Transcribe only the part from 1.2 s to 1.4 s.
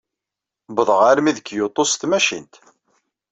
d